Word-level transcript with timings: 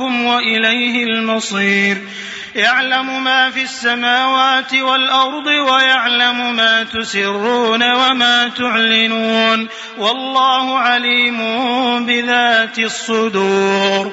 وإليه 0.00 1.04
المصير. 1.04 1.98
يعلم 2.54 3.24
ما 3.24 3.50
في 3.50 3.62
السماوات 3.62 4.74
والأرض 4.74 5.46
ويعلم 5.46 6.56
ما 6.56 6.82
تسرون 6.82 7.92
وما 7.92 8.48
تعلنون. 8.48 9.68
والله 9.98 10.78
عليم 10.78 11.38
بذات 12.06 12.78
الصدور. 12.78 14.12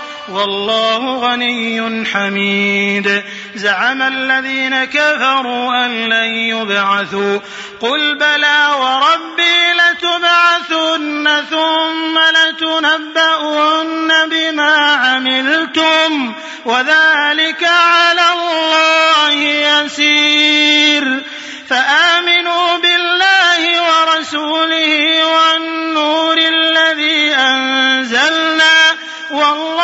والله 0.31 1.15
غني 1.15 2.05
حميد. 2.05 3.23
زعم 3.55 4.01
الذين 4.01 4.85
كفروا 4.85 5.85
أن 5.85 6.09
لن 6.09 6.23
يبعثوا. 6.23 7.39
قل 7.79 8.15
بلى 8.15 8.67
وربي 8.79 9.73
لتبعثن 9.73 11.43
ثم 11.49 12.19
لتنبؤن 12.19 14.29
بما 14.29 14.75
عملتم. 14.75 16.33
وذلك 16.65 17.63
على 17.63 18.21
الله 18.33 19.31
يسير. 19.31 21.23
فآمنوا 21.69 22.77
بالله 22.77 23.81
ورسوله 23.81 25.20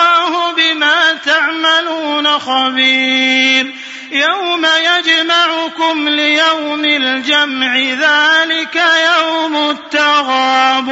والله 0.08 0.54
بما 0.54 1.14
تعملون 1.14 2.28
خبير. 2.28 3.74
يوم 4.12 4.66
يجمعكم 4.66 6.10
ليوم 6.10 6.86
الجمع 6.86 7.78
ذلك 7.78 8.82
يوم 9.06 9.70
التغاب 9.70 10.90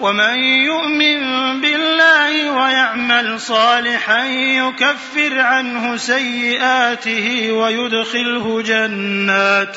ومن 0.00 0.38
يؤمن 0.38 1.20
بالله 1.60 2.50
ويعمل 2.50 3.40
صالحا 3.40 4.24
يكفر 4.26 5.40
عنه 5.40 5.96
سيئاته 5.96 7.52
ويدخله 7.52 8.62
جنات. 8.62 9.76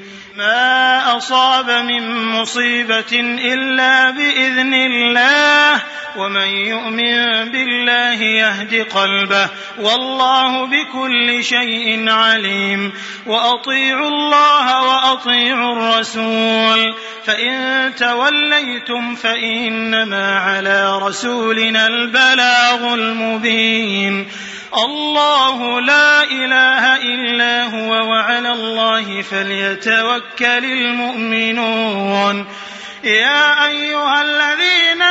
ما 0.41 1.17
أصاب 1.17 1.69
من 1.69 2.25
مصيبة 2.25 3.13
إلا 3.53 4.09
بإذن 4.09 4.73
الله 4.73 5.81
ومن 6.15 6.47
يؤمن 6.47 7.51
بالله 7.51 8.21
يهد 8.23 8.87
قلبه 8.93 9.49
والله 9.79 10.65
بكل 10.65 11.43
شيء 11.43 12.09
عليم 12.09 12.93
وأطيعوا 13.25 14.09
الله 14.09 14.83
وأطيعوا 14.83 15.75
الرسول 15.75 16.95
فإن 17.25 17.91
توليتم 17.95 19.15
فإنما 19.15 20.39
على 20.39 20.99
رسولنا 20.99 21.87
البلاغ 21.87 22.93
المبين 22.93 24.27
الله 24.77 25.81
لا 25.81 26.20
هو 27.63 28.09
وعلى 28.09 28.51
الله 28.51 29.21
فليتوكل 29.21 30.65
المؤمنون. 30.65 32.45
يا 33.03 33.65
أيها 33.65 34.21
الذين 34.21 35.01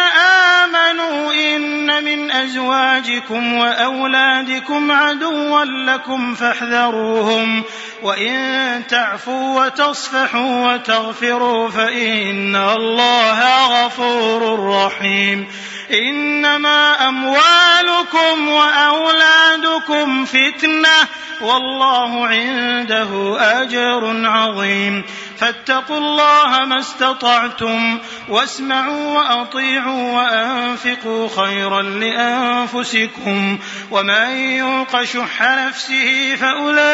آمنوا 0.60 1.32
إن 1.32 2.04
من 2.04 2.30
أزواجكم 2.30 3.54
وأولادكم 3.54 4.92
عدوا 4.92 5.64
لكم 5.64 6.34
فاحذروهم. 6.34 7.64
وإن 8.02 8.82
تعفوا 8.88 9.64
وتصفحوا 9.64 10.74
وتغفروا 10.74 11.68
فإن 11.68 12.56
الله 12.56 13.66
غفور 13.84 14.70
رحيم. 14.70 15.48
إنما 15.92 17.08
أموالكم 17.08 18.48
وأولادكم 18.48 20.24
فتنة. 20.24 21.19
والله 21.42 22.26
عنده 22.26 23.36
أجر 23.62 24.26
عظيم. 24.28 25.04
فاتقوا 25.38 25.98
الله 25.98 26.64
ما 26.64 26.78
استطعتم 26.78 27.98
واسمعوا 28.28 29.18
وأطيعوا 29.18 30.12
وأنفقوا 30.12 31.28
خيرا 31.44 31.82
لأنفسكم. 31.82 33.58
ومن 33.90 34.30
يوق 34.36 35.02
شح 35.02 35.42
نفسه 35.42 36.36
فأولئك 36.36 36.84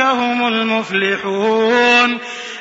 هم 0.00 0.48
المفلحون. 0.48 2.18